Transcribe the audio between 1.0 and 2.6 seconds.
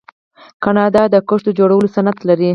د کښتیو جوړولو صنعت لري.